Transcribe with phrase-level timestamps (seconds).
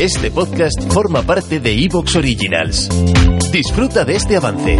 [0.00, 2.88] Este podcast forma parte de Evox Originals.
[3.52, 4.78] Disfruta de este avance.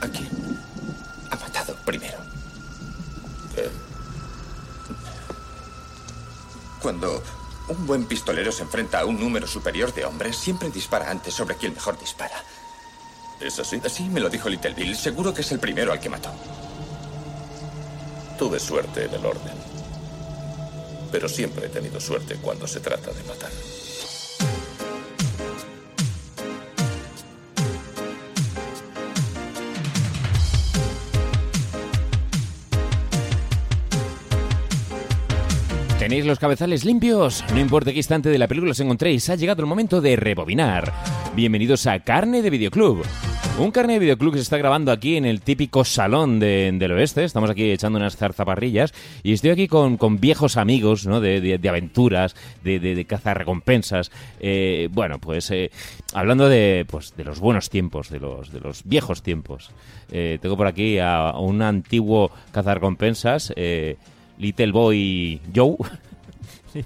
[0.00, 0.28] ¿A quién
[1.30, 2.18] ha matado primero?
[3.56, 3.70] Eh,
[6.80, 7.22] Cuando
[7.68, 11.56] un buen pistolero se enfrenta a un número superior de hombres, siempre dispara antes sobre
[11.56, 12.42] quien mejor dispara.
[13.40, 13.80] ¿Es así?
[13.84, 14.96] Así me lo dijo Little Bill.
[14.96, 16.30] Seguro que es el primero al que mató.
[18.38, 19.54] Tuve suerte en el orden.
[21.12, 23.50] Pero siempre he tenido suerte cuando se trata de matar.
[35.98, 37.44] ¿Tenéis los cabezales limpios?
[37.52, 40.92] No importa qué instante de la película os encontréis, ha llegado el momento de rebobinar.
[41.34, 43.04] Bienvenidos a Carne de Videoclub.
[43.60, 46.92] Un carne de videoclub que se está grabando aquí en el típico salón de- del
[46.92, 47.24] oeste.
[47.24, 51.20] Estamos aquí echando unas zarzaparrillas y estoy aquí con, con viejos amigos ¿no?
[51.20, 54.12] de, de- aventuras, de, de, de cazarrecompensas.
[54.38, 55.70] Eh, bueno, pues eh,
[56.14, 59.70] hablando de, pues, de los buenos tiempos, de los, de los viejos tiempos.
[60.12, 63.52] Eh, tengo por aquí a, a un antiguo cazarrecompensas,
[64.38, 65.76] Little Boy Joe.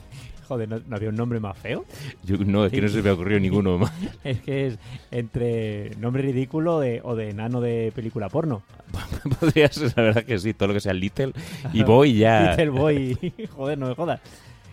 [0.53, 1.87] Joder, ¿no, no había un nombre más feo?
[2.25, 3.91] Yo- no, es que no se me ha ocurrido ninguno más.
[4.25, 4.79] Es que es
[5.11, 8.63] entre nombre ridículo de- o de enano de película porno.
[9.41, 11.33] Podría ser, la verdad que sí, todo lo que sea Little
[11.73, 12.51] y Boy ya.
[12.51, 13.17] Little Boy.
[13.57, 14.21] Joder, no me jodas.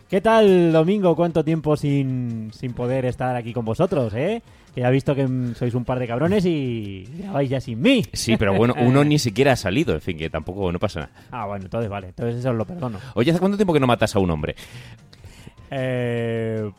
[0.10, 1.16] ¿Qué tal, Domingo?
[1.16, 4.42] ¿Cuánto tiempo sin, sin poder estar aquí con vosotros, eh?
[4.74, 8.04] Que ya he visto que sois un par de cabrones y grabáis ya sin mí.
[8.14, 11.12] Sí, pero bueno, uno ni siquiera ha salido, en fin, que tampoco no pasa nada.
[11.32, 12.08] Ah, bueno, entonces vale.
[12.08, 13.00] Entonces eso os lo perdono.
[13.14, 14.56] Oye, ¿hace cuánto tiempo que no matas a un hombre?
[15.72, 16.70] Eh,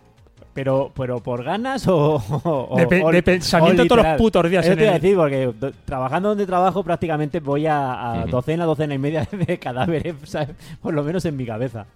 [0.53, 4.51] pero, pero por ganas o, o- De pe- o- de pensamiento o todos los putos
[4.51, 7.93] días Eso en te iba a decir, porque do- trabajando donde trabajo prácticamente voy a,
[7.95, 8.31] a Ujú.
[8.31, 10.51] docena, docena y media de cadáveres, ¿sabes?
[10.83, 11.87] por lo menos en mi cabeza.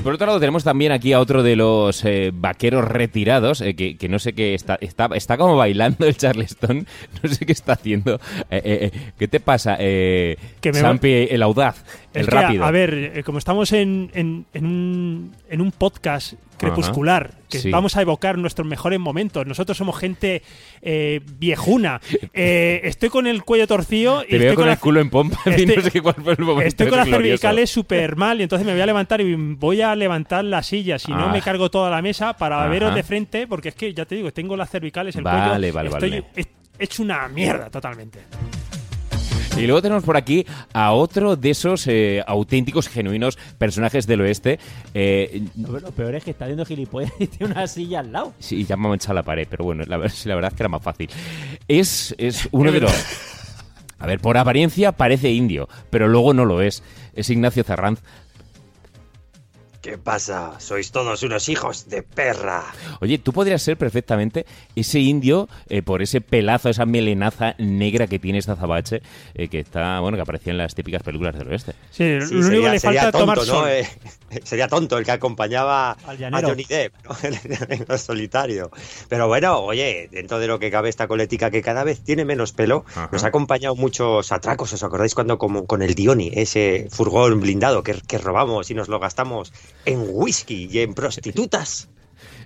[0.00, 3.74] Y por otro lado tenemos también aquí a otro de los eh, vaqueros retirados, eh,
[3.76, 6.86] que, que no sé qué está, está, está como bailando el Charleston,
[7.22, 8.18] no sé qué está haciendo.
[8.50, 11.84] Eh, ¿Qué te pasa, Que me Sampi, el audaz,
[12.14, 12.64] el Es que, a- rápido?
[12.64, 17.70] A, ver, como estamos en, en- en un, en un podcast crepuscular, que sí.
[17.70, 19.46] vamos a evocar nuestros mejores momentos.
[19.46, 20.42] Nosotros somos gente
[20.82, 22.00] eh, viejuna.
[22.34, 25.38] Eh, estoy con el cuello torcido y Te veo estoy con el culo en pompa,
[25.46, 26.68] estoy- no sé cuál fue el momento.
[26.68, 29.94] Estoy con las cervicales súper mal y entonces me voy a levantar y voy a
[29.96, 31.32] levantar la silla, si no Ah.
[31.32, 32.68] me cargo toda la mesa para Ajá.
[32.68, 35.74] veros de frente, porque es que ya te digo, tengo las cervicales, el Vale, cuello,
[35.74, 36.24] vale, estoy vale.
[36.36, 38.20] he- hecho una mierda totalmente.
[39.60, 44.58] Y luego tenemos por aquí a otro de esos eh, auténticos, genuinos personajes del oeste.
[44.94, 48.32] Eh, Lo, lo peor es que está viendo gilipollas y tiene una silla al lado.
[48.38, 50.68] Sí, ya me ha manchado la pared, pero bueno, la, la verdad es que era
[50.68, 51.08] más fácil.
[51.68, 52.92] Es, es uno de los...
[53.98, 56.82] A ver, por apariencia parece indio, pero luego no lo es.
[57.14, 58.00] Es Ignacio Zarranz.
[59.80, 60.60] ¿Qué pasa?
[60.60, 62.64] Sois todos unos hijos de perra.
[63.00, 64.44] Oye, tú podrías ser perfectamente
[64.76, 69.00] ese indio eh, por ese pelazo, esa melenaza negra que tiene esta azabache,
[69.34, 71.72] eh, que está, bueno, que aparecía en las típicas películas del oeste.
[71.90, 73.68] Sí, Sí, lo único sería, que le falta es tonto, tomar ¿no?
[73.68, 73.88] Eh,
[74.44, 76.48] sería tonto el que acompañaba Al a llanero.
[76.48, 77.16] Johnny Depp, ¿no?
[77.70, 78.70] en lo solitario.
[79.08, 82.52] Pero bueno, oye, dentro de lo que cabe esta colética que cada vez tiene menos
[82.52, 83.08] pelo, Ajá.
[83.12, 84.74] nos ha acompañado muchos atracos.
[84.74, 88.88] ¿Os acordáis cuando como con el Dioni, ese furgón blindado que, que robamos y nos
[88.88, 91.88] lo gastamos en whisky y en prostitutas?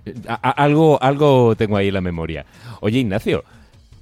[0.26, 2.44] Algo, algo tengo ahí en la memoria.
[2.80, 3.42] Oye, Ignacio,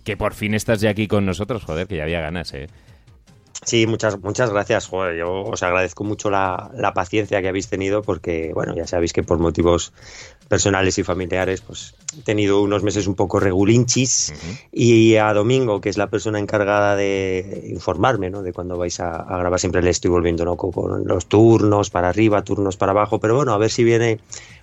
[0.04, 2.68] que por fin estás ya aquí con nosotros, joder, que ya había ganas, ¿eh?
[3.64, 4.88] Sí, muchas, muchas gracias.
[4.88, 9.12] Joder, yo os agradezco mucho la, la paciencia que habéis tenido porque, bueno, ya sabéis
[9.12, 9.92] que por motivos
[10.48, 14.34] personales y familiares, pues he tenido unos meses un poco regulinchis
[14.72, 18.42] y a Domingo, que es la persona encargada de informarme, ¿no?
[18.42, 22.08] De cuando vais a, a grabar, siempre le estoy volviendo loco con los turnos para
[22.08, 24.18] arriba, turnos para abajo, pero bueno, a ver si viene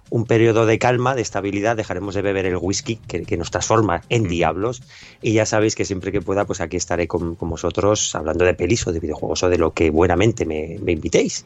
[0.10, 4.02] un periodo de calma, de estabilidad, dejaremos de beber el whisky que, que nos transforma
[4.10, 4.82] en diablos
[5.22, 8.54] y ya sabéis que siempre que pueda, pues aquí estaré con, con vosotros hablando de
[8.54, 11.46] pelis o de videojuegos o de lo que buenamente me, me invitéis.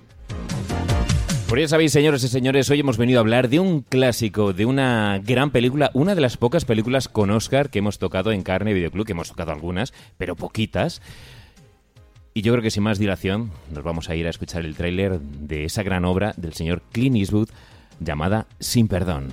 [1.53, 4.65] Por ya sabéis, señores y señores, hoy hemos venido a hablar de un clásico, de
[4.65, 8.71] una gran película, una de las pocas películas con Oscar que hemos tocado en Carne
[8.71, 10.99] y Videoclub, que hemos tocado algunas, pero poquitas.
[12.33, 15.19] Y yo creo que sin más dilación nos vamos a ir a escuchar el tráiler
[15.19, 17.49] de esa gran obra del señor Clint Eastwood
[18.03, 19.29] llamada Sin Perdón.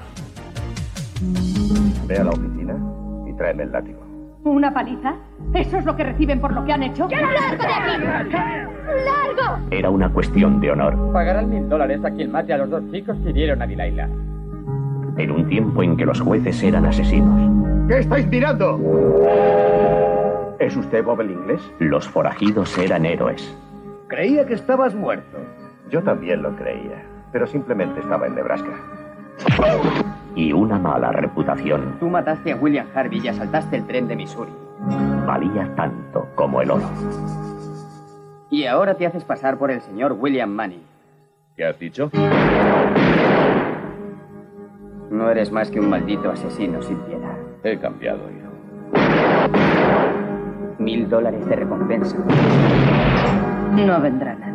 [2.07, 2.77] Ve a la oficina
[3.29, 4.01] y tráeme el látigo.
[4.45, 5.17] ¿Una paliza?
[5.53, 7.07] ¿Eso es lo que reciben por lo que han hecho?
[7.09, 8.33] ¡Largo de aquí!
[8.33, 9.67] ¡Largo!
[9.71, 11.13] Era una cuestión de honor.
[11.13, 14.09] Pagarán mil dólares a quien mate a los dos chicos que hirieron a Dilaila.
[15.19, 17.87] En un tiempo en que los jueces eran asesinos.
[17.89, 18.81] ¿Qué estáis mirando?
[20.59, 21.61] ¿Es usted Bob el inglés?
[21.79, 23.55] Los forajidos eran héroes.
[24.09, 25.39] Creía que estabas muerto.
[25.91, 28.73] Yo también lo creía, pero simplemente estaba en Nebraska.
[30.35, 31.97] Y una mala reputación.
[31.99, 34.53] Tú mataste a William Harvey y asaltaste el tren de Missouri.
[35.27, 36.88] Valía tanto como el oro.
[38.50, 40.82] Y ahora te haces pasar por el señor William Manning.
[41.56, 42.11] ¿Qué has dicho?
[45.11, 47.37] No eres más que un maldito asesino sin piedad.
[47.62, 48.49] He cambiado, hijo.
[50.79, 52.17] Mil dólares de recompensa.
[53.76, 54.50] No vendrá nadie.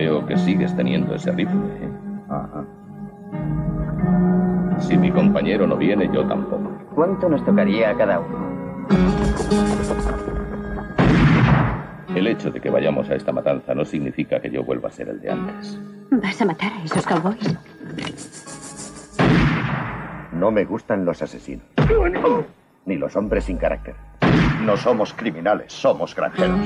[0.00, 1.60] Veo que sigues teniendo ese rifle.
[1.60, 1.90] ¿eh?
[2.30, 2.64] Ajá.
[4.78, 6.70] Si mi compañero no viene, yo tampoco.
[6.94, 8.88] ¿Cuánto nos tocaría a cada uno?
[12.16, 15.10] El hecho de que vayamos a esta matanza no significa que yo vuelva a ser
[15.10, 15.78] el de antes.
[16.10, 17.58] ¿Vas a matar a esos cowboys?
[20.32, 21.66] No me gustan los asesinos.
[22.86, 23.96] Ni los hombres sin carácter.
[24.62, 26.58] No somos criminales, somos granjeros.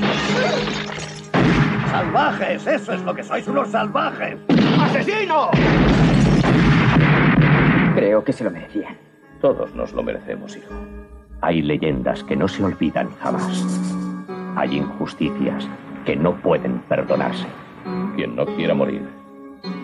[1.94, 2.67] ¡Salvajes!
[2.67, 4.37] ¡Eso es lo que sois, unos salvajes!
[4.81, 5.50] ¡Asesino!
[7.94, 8.96] Creo que se lo merecían.
[9.41, 10.75] Todos nos lo merecemos, hijo.
[11.41, 13.64] Hay leyendas que no se olvidan jamás.
[14.56, 15.69] Hay injusticias
[16.05, 17.46] que no pueden perdonarse.
[18.17, 19.08] Quien no quiera morir,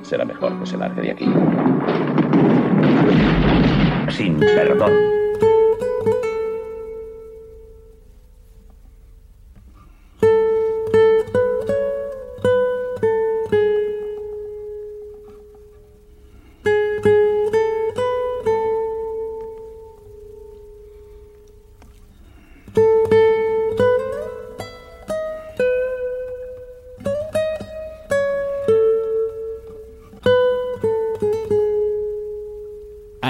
[0.02, 1.32] será mejor que se largue de aquí.
[4.08, 5.19] Sin perdón.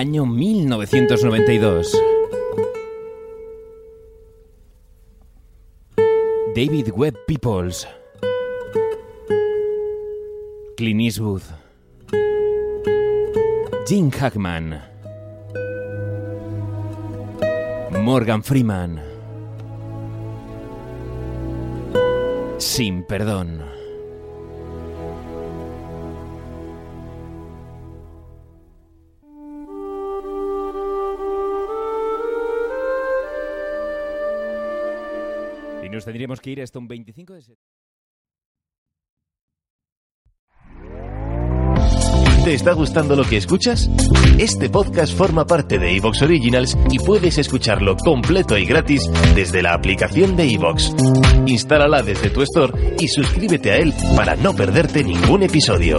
[0.00, 1.93] Año 1992.
[6.55, 7.87] David Webb Peoples.
[10.79, 11.43] Clint Eastwood.
[13.87, 14.81] Jim Hackman.
[18.00, 19.03] Morgan Freeman.
[22.56, 23.80] Sin perdón.
[36.05, 37.81] Tendríamos que ir hasta un 25 de septiembre.
[42.44, 43.91] ¿Te está gustando lo que escuchas?
[44.38, 49.75] Este podcast forma parte de Evox Originals y puedes escucharlo completo y gratis desde la
[49.75, 50.94] aplicación de Evox.
[51.47, 55.99] Instálala desde tu store y suscríbete a él para no perderte ningún episodio.